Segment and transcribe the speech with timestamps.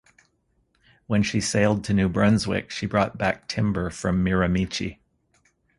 [1.05, 4.99] When she sailed to New Brunswick she brought back timber from Miramichi.